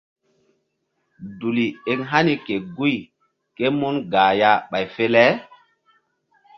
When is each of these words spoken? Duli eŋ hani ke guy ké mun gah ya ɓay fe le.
Duli 1.39 1.65
eŋ 1.91 1.99
hani 2.11 2.35
ke 2.45 2.55
guy 2.75 2.97
ké 3.55 3.65
mun 3.79 3.95
gah 4.11 4.31
ya 4.39 4.51
ɓay 4.69 4.85
fe 4.95 5.05
le. 5.13 5.25